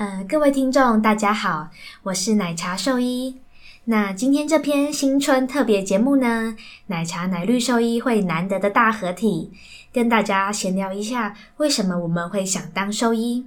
[0.00, 1.68] 呃，各位听众，大家好，
[2.04, 3.36] 我是奶茶兽医。
[3.84, 9.52] 那今天这篇新春特别节目呢，奶茶奶绿兽医会难得的大合体，
[9.92, 13.44] 跟大家闲聊一下，为什么我们会想当兽医。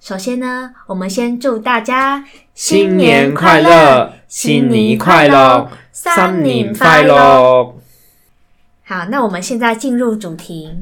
[0.00, 2.24] 首先呢，我们先祝大家
[2.54, 7.74] 新年快乐，新年快乐，三年快乐。
[8.84, 10.74] 好，那我们现在进入主题。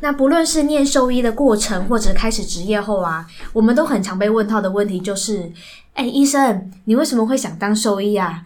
[0.00, 5.50] 那不论是念兽医的过程，或者开始职业后啊，我们都很常被问到的问题就是：
[5.92, 8.42] 哎，医生，你为什么会想当兽医啊？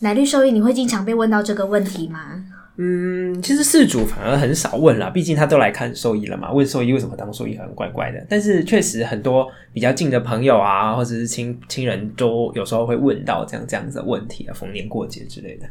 [0.00, 2.44] 奶绿兽医，你会经常被问到这个问题吗？
[2.76, 6.52] 嗯，其实事主反而很少问啦，毕竟他都来看兽医了嘛。
[6.52, 15.66] 问兽医为什么当兽医很怪怪的，但是确实很多比较近的朋友啊，或者是亲亲人都有时候会问到这样这样子的问题啊，逢年过节之类的。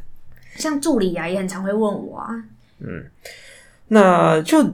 [0.56, 2.30] 像助理啊，也很常会问我啊。
[2.80, 3.06] 嗯，
[3.90, 4.66] 那就。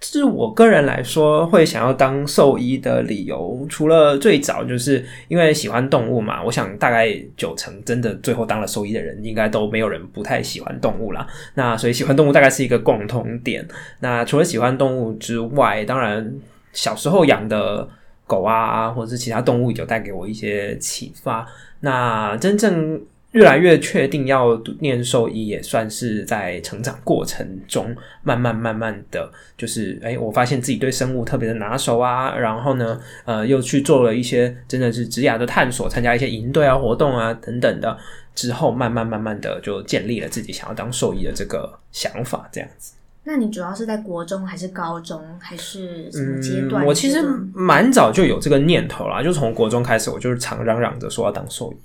[0.00, 6.42] 是我个人来说，会想要当兽医的理由，除了最早就是因为喜欢动物嘛。
[6.42, 11.26] 我想大概九成真的最后当了兽医的人，应该都没有人不太喜欢动物啦。
[11.54, 13.66] 那所以喜欢动物大概是一个共同点。
[14.00, 16.32] 那除了喜欢动物之外，当然
[16.72, 17.88] 小时候养的
[18.26, 21.46] 狗啊，或者是其他动物，有带给我一些启发。
[21.80, 23.00] 那真正。
[23.38, 27.94] 越来越确定要念兽医，也算是在成长过程中
[28.24, 37.96] 慢慢慢慢的就是，哎，我发现自己对生物特别的拿手啊，然后呢，呃，又去做了一些真的是职涯的探索，参加一些营队啊、活动啊等等的，
[38.34, 42.94] 之后慢慢慢慢的就建立了自己想要当兽医的这个想法，这样子。
[43.22, 46.84] 那你主要是在国中还是高中还是什么阶段？
[46.84, 47.22] 我其实
[47.54, 51.76] 蛮早就有这个念头啦，就从国中开始，我就是常嚷嚷着说要当兽医。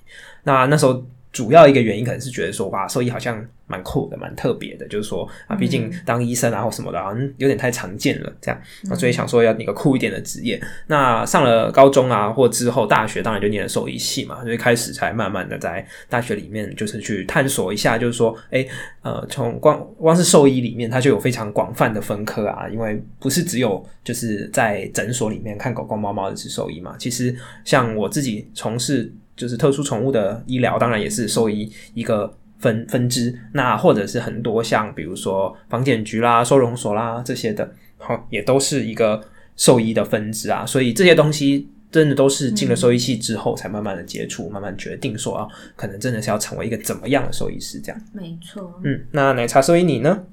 [0.42, 1.04] 那那时候。
[1.34, 4.88] 主要一个原因可能是觉得说，哇，兽医好像蛮酷的，蛮特别的。
[4.88, 8.62] 就是说啊，毕竟当医生啊或什么的，好像有点太常见了，这样。
[8.84, 10.62] 那所以想说要一个酷一点的职业。
[10.86, 14.44] 那上了高中啊，或之后大学，当然就念了兽医系嘛。
[14.44, 18.64] 所以开始才慢慢的在大学里面，就是去探索一下，就是说，哎，
[19.02, 22.70] 呃，从光光是兽医里面，它就有非常广泛的分科啊。
[22.70, 26.96] 因为不是只有就是在诊所里面看狗狗猫猫的是兽医嘛。
[27.00, 27.36] 其实
[27.66, 29.12] 像我自己从事。
[29.36, 33.38] 就是特殊宠物的医疗，当然也是兽医一个分分支。
[33.54, 39.24] 那或者是很多像比如说房检局啦、收容所啦这些的，好，也都是一个
[39.56, 40.66] 兽医的分支啊。
[40.66, 48.02] 所以这些东西真的都是进了兽医系之后，才慢慢的接触，慢慢决定说啊，可能真的是要成为一个怎么样的兽医师这样。
[48.14, 48.80] 没错。
[48.84, 50.26] 嗯，那奶茶兽医你呢？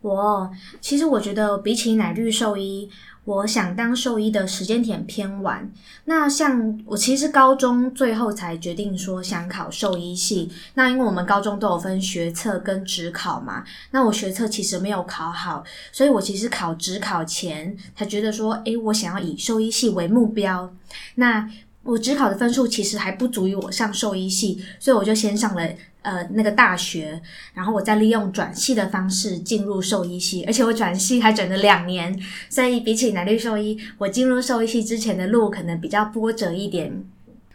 [0.00, 2.88] 我其实我觉得比起奶绿兽医。
[3.28, 5.70] 我想当兽医的时间点偏晚。
[6.06, 10.50] 那像我其实高中最后才决定说想考兽医系。
[10.72, 13.62] 那因为我们高中都有分学测跟职考嘛。
[13.90, 15.62] 那我学测其实没有考好，
[15.92, 20.72] 所以我其实考职考前才觉得说，诶，我想要以兽医系为目标。
[21.16, 21.46] 那
[21.82, 25.68] 我职考的分数其实还不足以我上兽医系，所以我就先上了。
[26.02, 27.20] 呃，那个大学，
[27.54, 37.04] 然后我再利用转系的方式进入兽医系，而且我转系还转了两年，所以比起南绿兽医，我进入兽医系之前的路可能比较波折一点。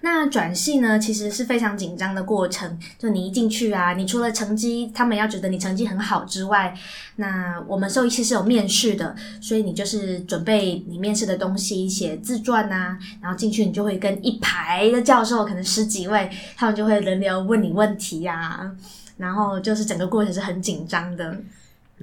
[0.05, 2.77] 那转系呢，其实是非常紧张的过程。
[2.99, 6.75] 就你一进去啊，你除了成绩，他们要觉得你成绩很好之外，
[7.15, 18.69] 那我们兽医系是有面试的，所以你就是准备你面试的东西，写自传啊，然后进去你就会跟一排的教授，可能十几位，他们就会轮流问你问题呀，
[19.15, 21.37] 然后就是整个过程是很紧张的。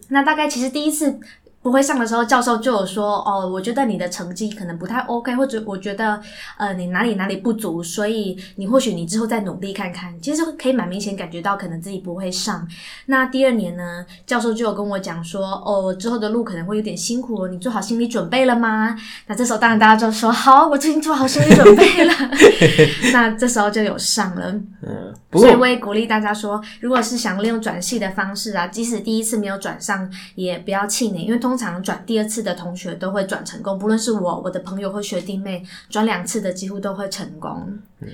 [0.09, 1.21] 那大概其实第一次。
[1.63, 6.19] 不会上的时候，教授就有说哦，我觉得你的成绩可能不太 OK，或者我觉得
[6.57, 10.19] 呃你哪里哪里不足，所以你或许你之后再努力看看。
[10.23, 12.67] 其实可以蛮明显感觉到可能自己不会上。
[13.07, 18.97] 那第二年呢，教授就有跟我讲说哦，之后的路可能会有点辛苦，你做好心理准备了吗？
[19.27, 22.15] 那这时候当然大家就说好，我最近做好心理准备了。
[23.13, 24.51] 那这时候就有上了。
[24.83, 31.50] 嗯，所以我也鼓励大家说，如果是想利用转系的方式啊，即使第一次没有转上，也不要气馁，因为通。
[31.51, 37.77] 通常转第二次的同学都会转成功，不论是我、我的朋友或学弟妹，转两次的几乎都会成功。
[37.99, 38.07] 嗯，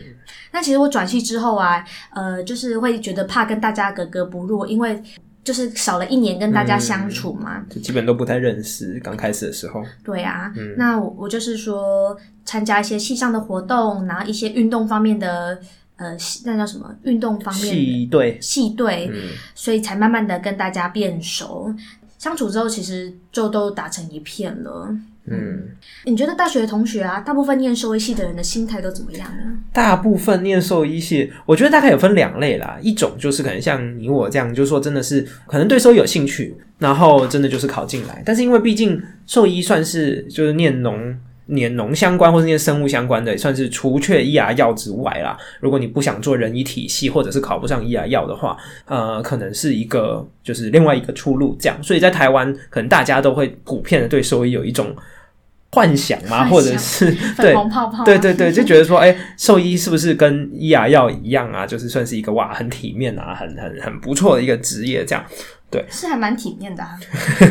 [0.52, 1.84] 那其实我转系之后啊，
[2.14, 5.02] 呃，就是会觉得怕跟大家格格不入，因为
[5.44, 8.98] 就是少了一年跟大家相处嘛，就基本都不太认识。
[9.00, 12.16] 刚开始的时候，对啊，那我我就是说
[12.46, 15.58] 参加一些系上的活动，然后一些运动方面的，
[15.96, 16.16] 呃，
[16.46, 19.12] 那叫什么运动方面系队系队，
[19.54, 21.74] 所以才慢慢的跟大家变熟。
[22.18, 24.88] 相处之后，其实就都打成一片了。
[25.28, 25.70] 嗯，
[26.04, 29.58] 你觉得大学的同学啊，大部分念兽医系的人的心态都怎么样呢？
[29.72, 32.78] 大部分念兽医系，我觉得大概有分两类啦。
[32.80, 38.22] 一种就是可能像你我这样，就是说真的是可能对兽医有兴趣，然后真的就是考进来。
[38.24, 41.12] 但是因为毕竟兽医算是就是念农
[41.46, 45.36] 念农相关或是念生物相关的，算是除却医牙药之外啦。
[45.60, 48.56] 如果你不想做人医体系，或者是考不上医牙药的话，
[48.86, 51.56] 呃，可能是一个就是另外一个出路。
[51.60, 54.94] 这样，所以在台湾，可能大家都会普遍的对兽医有一种
[55.72, 61.66] 幻想嘛，或者是 对泡泡， 对对对，就觉得说，哎，兽医是不是跟医牙药一样啊？
[61.66, 65.24] 就是算是一个哇，很体面啊，很很很不错的一个职业，这样。
[65.76, 66.82] 对，是还蛮体面的。
[66.82, 66.98] 啊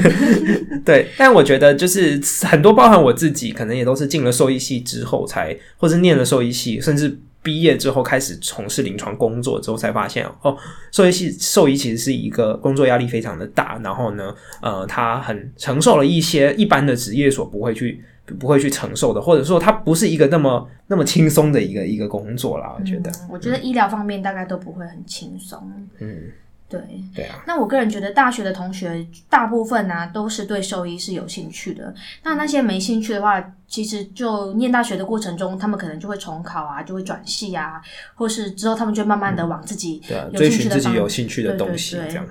[0.83, 10.57] 对，但我觉得就是很多，包含我自己，可能也都是进了兽医系之后才，或者念了兽医系，甚至毕业之后开始从事临床工作之后，才发现哦，
[10.91, 18.03] 兽医系兽医其实是一个工作压力非常的大，然后呢，呃，他很承受了一些一般的职业所不会去
[18.39, 22.75] 不会去承受的，或者说它不是一个那么那么轻松的一个一个工作啦。
[22.79, 25.59] 我觉得，我觉得医疗方面大概都不会很轻松。
[25.99, 26.23] 嗯。
[26.67, 26.81] 对
[27.13, 31.93] 对啊，那我个人觉得大学的同学大部分呢都是对兽医是有兴趣的。
[32.23, 37.79] 那那些没兴趣的话，其实就念大学的过程中，他们可能就会重考啊，就会转系啊，
[38.15, 40.01] 或是之后他们就慢慢的往自己
[40.33, 42.27] 追寻自己有兴趣的东西这样。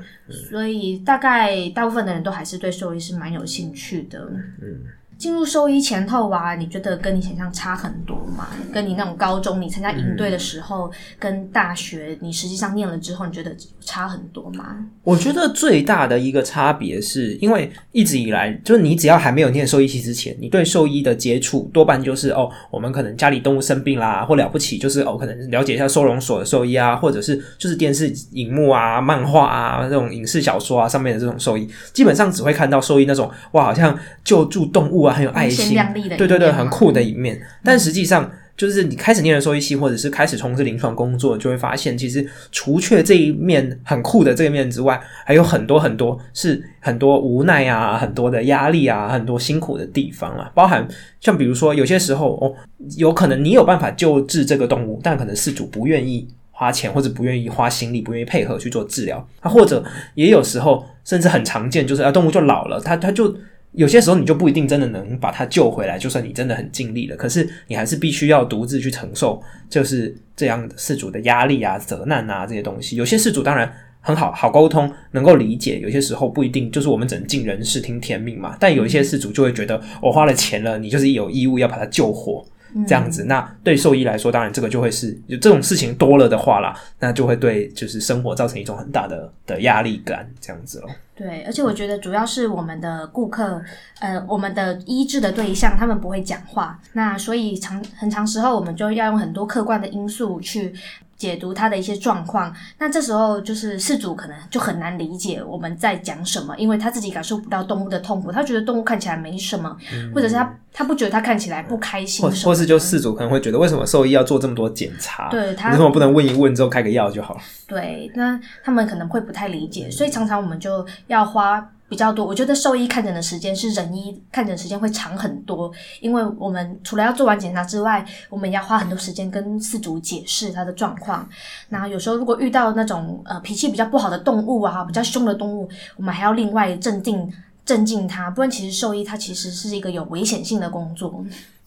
[0.51, 4.19] 所以大概大部分的人都还是对兽医是蛮有兴趣的。
[4.61, 4.81] 嗯。
[5.16, 8.49] 进入兽医前后啊，你觉得跟你想象差很多吗？
[8.72, 14.76] 跟你那种高中你参加营队的时候，跟大学你实际上念了之后，你觉得差很多吗？
[15.02, 35.04] 我觉得最大的一个差别是因为一直以来，就是你只要还没有念兽医系之前，你对兽医的接触多半就是哦，我们可能家里动物生病啦，或了不起就是哦，可能了解一下收容所的兽医啊，或者是就是电视荧幕啊、漫画啊这种影视小说啊上面的这种兽医，基本上只会看到兽医那种哇，好像救助动物。
[35.11, 35.77] 很有爱心，
[36.17, 37.41] 对对对，很酷的一面。
[37.62, 50.51] 但实际上，就是你开始念了兽医系，或者是开始从事临床工作，就会发现，其实除却这一面很酷的这一面之外，还有很多很多是很多无奈啊，很多的压力啊，很多辛苦的地方啊。
[50.55, 50.87] 包含
[51.21, 52.55] 像比如说，有些时候哦，
[52.97, 59.27] 有可能你有办法救治这个动物，但可能事主不愿意花钱，或者不愿意花心力，不愿意配合去做治疗。
[59.41, 59.85] 啊，或者
[60.15, 63.37] 也有时候，甚至很常见，就是啊，动物就老了，它它就。
[63.75, 72.97] 有些时候你就不一定真的能把他救回来，就算你真的很尽力了，可是你还是必须要独自去承受，就是这样的事主的压力啊、责难啊这些东西。
[72.97, 78.56] 有些事主当然很好，好沟通，能够理解；有些时候不一定，就是我们只能尽人事听天命嘛。
[78.61, 82.44] 但有一些事主就会觉得，我花了钱了，你就是有义务要把它救活。
[82.87, 90.91] 这样子，那对兽医来说，当然这个就会是就这种事情多了的话啦，那就会对就是生活造成一种很大的的压力感，这样子咯。
[91.15, 93.62] 对，而且我觉得主要是我们的顾客，
[94.00, 100.75] 呃，我们的医治的对象，他们不会讲话，那所以长很长时候，我们就要用很多客观的因素去。
[101.16, 109.76] 解读他的一些状况，那这时候就是事主可能就很难理解我们在讲什么，因为他自己感受不到动物的痛苦，他觉得动物看起来没什么，
[110.14, 115.28] 或者是他他不觉得他看起来不开心，或或是就事主可能会觉得为什么兽医要做这么多检查？
[115.31, 117.40] 对他为什么不能问一问之后开个药就好了？
[117.66, 121.70] 对，那他们可能会不太理解，所以常常我们就要花。
[121.89, 125.71] 比较多，我觉得兽医看诊的时间是人医看诊时间会长很多，
[126.01, 131.29] 因为我们除了要做完检查之外，我们要花很多时间跟饲主解释他的状况。
[131.69, 137.33] 那有时候如果遇到那种呃脾气比较不好的动物啊，比较凶的动物，我们还要另外镇定
[137.65, 141.25] 镇静它，不然其实兽医它其实是一个有危险性的工作。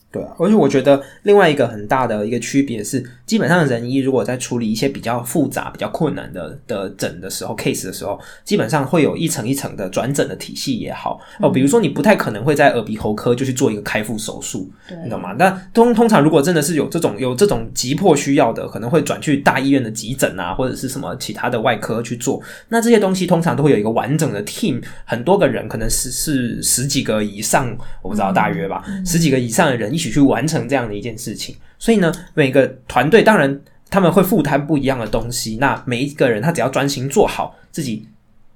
[0.09, 11.49] 对，而且我觉得另外一个很大的一个区别是，基本上人医如果在处理一些比较复杂、比较困难的的诊的时候，case 的时候，基本上会有一层一层的转诊的体系也好哦。
[11.49, 14.71] 比如说，你不太可能会在耳鼻喉科就去做一个开腹手术，
[15.04, 15.33] 你懂吗？
[15.33, 22.42] 那通通常如果真的是有这种有这种急迫需要的，可能会转去大医院的急诊啊，或者是什么其他的外科去做。
[22.69, 29.96] 那这些东西通常都会有一个完整的 team，很多个人，可能是是十几个以上，我不知道大约吧，十几个以上的人。
[29.97, 35.57] 一起去完成这样的一件事情，所以呢，每个团队当然他们会负担不一样的东西。
[35.59, 38.06] 那每一个人他只要专心做好自己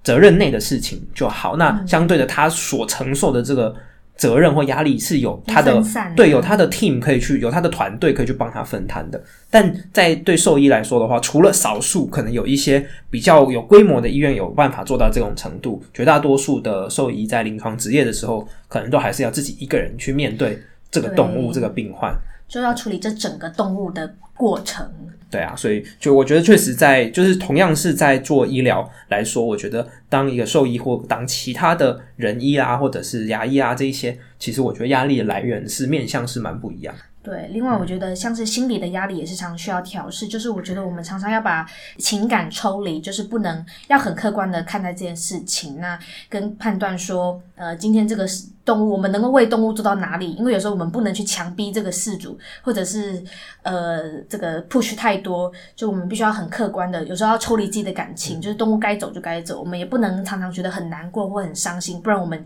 [0.04, 1.58] 责任内的事情就好。
[1.58, 3.76] 那相对的，他所承受的这个。
[4.18, 5.82] 责任或压力是有他的
[6.16, 9.20] 对，有他的 team 可以去，有他的团队可以去帮他分摊的。
[9.50, 20.60] 但在对兽医来说的话，除了少数可能有一些比较有规模的医院有办法做到这种程度，绝大多数的兽医在临床执业的时候，可能都还是要自己一个人去面对
[20.92, 22.14] 这个动物这个病患，
[22.48, 24.86] 就要处理这整个动物的过程。
[25.30, 36.94] 对啊，所以就我觉得确实在就是同样是在做医疗来说，我觉得当一个兽医或当其他的人医啊，或者是牙医啊这一些，其实我觉得压力的来源是面向是蛮不一样。
[37.24, 41.64] 对，另外我觉得像是心理的压力也是常需要调试，就是我觉得我们常常要把
[42.00, 48.26] 情感抽离，就是不能要很客观的看待这件事情，那跟判断说，呃，今天这个
[48.66, 50.34] 动物我们能够为动物做到哪里？
[50.34, 53.24] 因为有时候我们不能去强逼这个事主，或者是
[53.62, 62.44] 呃这个 push 太多，就我们必须要很客观的，有时候要抽离自己的感情，就是动物该走就该走，我们也不能常常觉得很难过或很伤心，不然我们。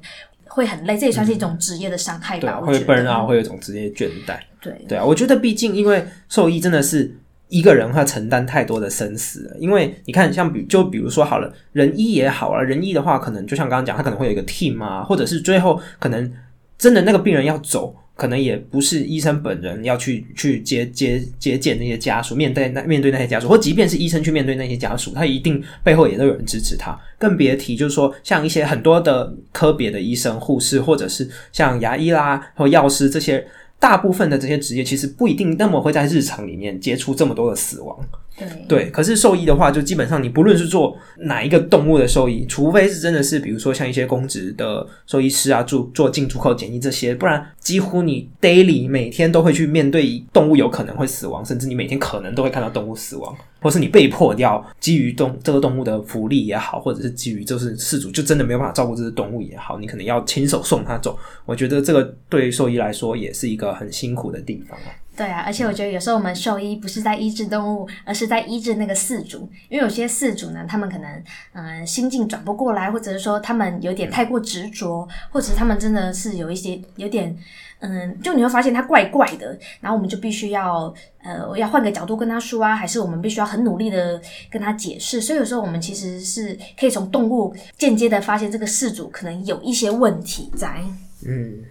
[0.48, 2.62] 会很累，这也算是一种职业的伤害吧。
[2.62, 4.38] 会被人啊，会有一种职业倦怠。
[4.66, 7.16] 对对啊，我觉得毕竟因为兽医真的是
[7.50, 9.56] 一个人，他承担太多的生死。
[9.60, 16.34] 因为你看，像比就比如说好了，人医也好啊，人医的话，可能就像刚刚讲，他可能会有一个 team 啊，或者是最后可能
[16.78, 17.96] 真的那个病人要走。
[18.18, 26.98] 可能也不是医生本人要去去接接接见那些家属，面对那面对那些家属，或即便是医生去面对那些家属，他一定背后也都有人支持他。
[27.20, 33.46] 更别提就是说，像一些很多的科别的医生、护士，或者是像牙医啦或药师这些，
[33.86, 37.96] 大部分的这些职业，其实不一定那么会在日常里面接触这么多的死亡。
[38.36, 61.18] 对对，可是兽医的话，就基本上你不论是做哪一个动物的兽医，除非是真的是，比如说像一些公职的兽医师啊，做做进出口检疫这些，不然几乎你 daily 每天都会去面对动物有可能会死亡，甚至你每天可能都会看到动物死亡，或是你被迫要基于动这个动物的福利也好，或者是基于就是事主就真的没有办法照顾这只动物也好，你可能要亲手送它走。
[61.48, 64.78] 我觉得这个对兽医来说也是一个很辛苦的地方。
[65.18, 69.50] 对啊，而且我觉得有时候我们兽医不是在医治动物，而是在医治那个饲主。
[69.68, 77.36] 因为有些饲主呢，他们可能嗯心境转不过来，或者是说他们有点太过执着，或者他们真的是有一些有点
[77.80, 80.94] 嗯，就你会发现他怪怪的，然后我们就必须要
[81.26, 85.20] 呃我要换个角度跟他说啊，还是我们必须要很努力的跟他解释。
[85.20, 90.82] 所以有时候我们其实是可以从动物间接的发现这个事主可能有一些问题在。
[91.28, 91.64] 嗯，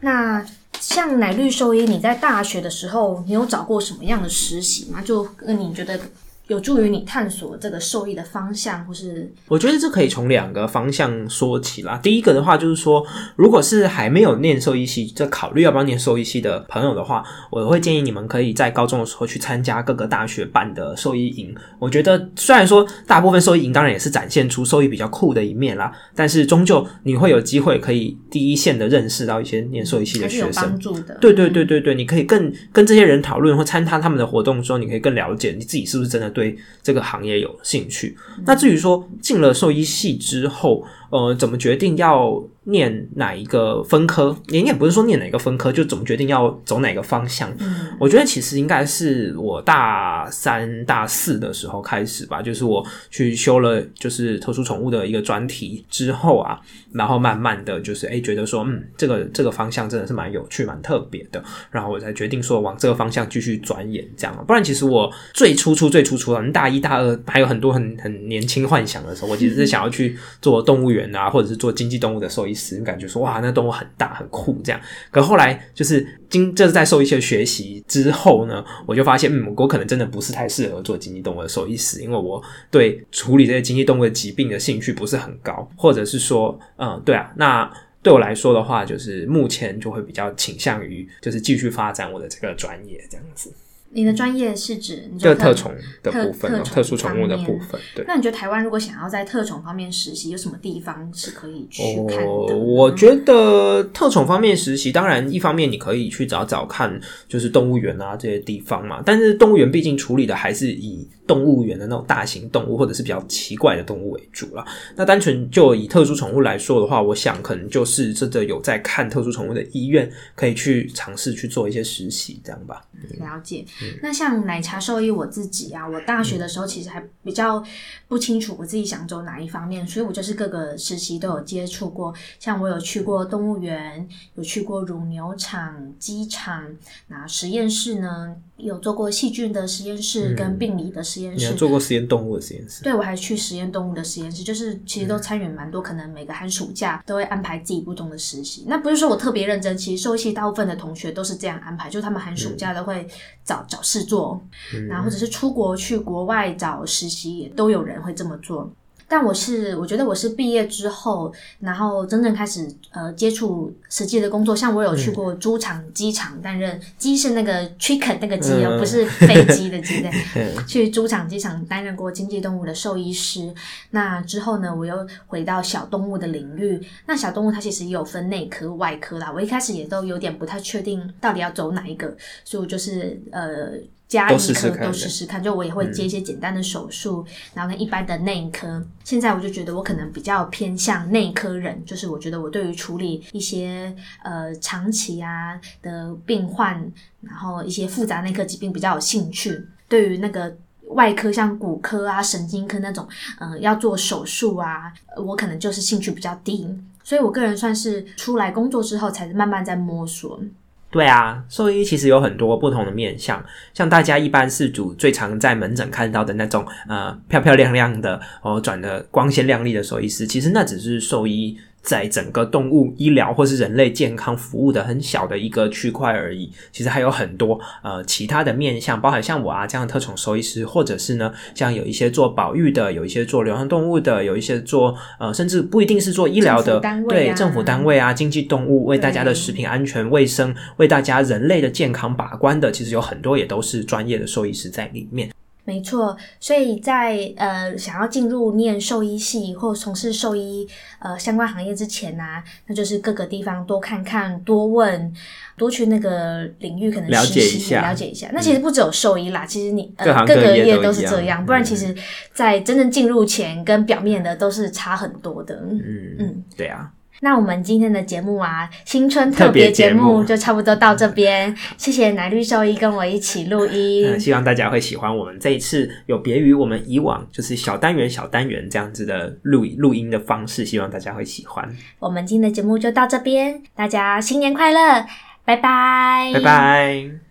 [0.00, 0.46] 那。
[0.78, 5.00] 像奶绿兽医，你在大学的时候，你有找过什么样的实习吗？
[5.00, 5.98] 就你觉得？
[6.48, 11.98] 有助于你探索这个受益的方向，或是我觉得这可以从两个方向说起啦。
[12.00, 21.52] 第一个的话，就是说，如果是还没有念兽医系，在考虑要不要念兽医系的朋友的话，我会建议你们可以在高中的时候去参加各个大学办的兽医营。
[21.80, 31.18] 我觉得虽然说大部分兽医营当然也是展现出兽医比较酷的一面啦，但是终究你会有机会可以第一线的认识到一些念兽医系的学生，帮助的。
[31.20, 36.32] 对对对对对，你可以更跟这些人讨论或参加他们的活动的时候，你可以更了解你自己是不是真的。
[36.36, 38.14] 对这个行业有兴趣，
[38.44, 42.44] 那至于说进了兽医系之后，呃，怎么决定要？
[42.68, 44.36] 念哪一个分科？
[44.48, 47.48] 你也不是说念哪个分科，就怎么决定要走哪个方向？
[47.98, 56.60] 我觉得其实应该是我大三、大四的时候开始吧，就是我去修了就是特殊宠物的一个专题之后啊，
[56.92, 64.44] 然后慢慢的就是哎觉得说，嗯，这个这个方向真的是蛮有趣、蛮特别的，然后我才决定说往这个方向继续钻研这样。
[64.44, 72.56] 不然其实我最初初、最初初的大一、大二还有很多很很年轻幻想的时候，我其实是想要去做动物园啊，或者是做经济动物的兽医。
[72.56, 74.80] 师感觉说哇，那动物很大很酷这样。
[75.10, 87.70] 可后来就是经这是在兽医学学习之后呢，我就发现嗯，我可能真的不是太适合做经济动物的兽医师，因为我对处理这些经济动物的疾病的兴趣不是很高，或者是说嗯，对啊，那
[88.02, 93.52] 对我来说的话，就是目前就会比较倾向于就是继续发展我的这个专业这样子。
[93.90, 97.80] 你的专业是指就特宠的部分，特殊宠物的部分。
[97.94, 102.56] 对，那你觉得台湾如果想要在特宠方面实习，有什么地方是可以去看的？
[102.56, 109.02] 我觉得特宠方面实习，当然一方面你可以去找找看，就是动物园啊这些地方嘛。
[109.04, 111.08] 但是动物园毕竟处理的还是以。
[111.26, 114.64] 动物园的那种大型动物，或者是比较奇怪的动物为主了。
[114.94, 122.80] 那单纯就以特殊宠物来说的话，我想可能就是真的有在看特殊宠物的医院，可以去尝试去做一些实习，这样吧。
[123.18, 123.64] 了解。
[124.02, 127.62] 那像奶茶兽医，我自己啊，我大学的时候其实还比较
[128.08, 132.14] 不清楚我自己想走哪一方面，所以我就是各个实习都有接触过。
[132.38, 136.76] 像我有去过动物园，有去过乳牛场、鸡场，
[137.08, 138.36] 那实验室呢？
[138.56, 142.82] 有做过细菌的实验室跟病理的实验室，做过实验动物的实验室。
[142.82, 148.64] 对，我还去实验动物的实验室，就是其实都参与蛮多，可能每个寒暑假都会安排自己不同的实习。
[148.66, 153.06] 那不是说我特别认真，其实兽医大部分的同学都是这样安排，就是他们寒暑假都会
[153.44, 154.42] 找找事做，
[154.88, 158.72] 然后或者是出国去国外找实习，也都有人会这么做。
[159.08, 170.10] 但我是我觉得我是毕业之后，然后真正开始呃接触实际的工作，像我有去过猪场、鸡场担任鸡是那个 chicken 那个鸡哦，嗯不是飞机的鸡的。
[170.34, 173.54] 嗯去猪场、机场担任过经济动物的兽医师。
[173.90, 176.80] 那之后呢，我又回到小动物的领域。
[177.06, 179.32] 那小动物它其实也有分内科、外科啦。
[179.32, 183.72] 我一开始也都有点不太确定到底要走哪一个，所以我就是呃。
[184.08, 188.84] 加都医科试试都试试看，就我也会接一些简单的手术，然后跟一般的内科。
[189.02, 196.80] 现在我就觉得我可能比较偏向内科人，就是我觉得我对于处理一些呃长期啊的病患，
[197.20, 199.66] 然后一些复杂内科疾病比较有兴趣。
[199.88, 200.56] 对于那个
[200.90, 203.06] 外科，像骨科啊、神经科那种，
[203.38, 206.68] 呃，要做手术啊，呃我可能就是兴趣比较低。
[207.02, 210.40] 所以我个人算是出来工作之后，才慢慢在摸索。
[210.88, 226.52] 对啊，兽医其实有很多不同的面相，像大家一般是主最常在门诊看到的那种呃漂漂亮亮的哦转的光鲜亮丽的兽医师，其实那只是兽医在整个动物医疗或是人类健康服务的很小的一个区块而已。
[226.72, 245.30] 其实还有很多呃其他的面向，包含像我啊这样的特宠兽医师，或者是呢像有一些做保育的，有一些做流浪动物的，有一些做呃甚至不一定是做医疗的，单位啊对政府单位啊、经济动物为大家的食品安全卫生、为大家人类的健康把关的，其实有很多也都是专业的兽医师在里面。
[245.66, 250.66] 没错，所以在呃想要进入念兽医系或从事兽医
[251.00, 252.22] 呃相关行业之前呢、
[252.66, 255.12] 那就是各个地方多看看、多问、
[255.58, 258.30] 多去那个领域可能了解实习一下了解一下。
[258.32, 261.94] 那其实不只有兽医啦，其实你各呃各个业都是这样，不然嗯其实
[262.32, 265.56] 在真正进入前跟表面的都是差很多的。
[265.68, 266.88] 嗯嗯对啊，
[267.20, 271.54] 那我们今天的节目啊，新春特特别别节目节目就差不多到这边。
[271.76, 274.06] 谢谢奶绿兽医跟我一起录音。
[274.06, 281.68] 嗯，希望大家会喜欢我们这一次有别于我们以往就是小单元小单元这样子的录录音的方式，希望大家会喜欢。
[281.98, 285.06] 我们今天的节目就到这边，大家新年快乐，
[285.44, 287.25] 拜拜，拜拜。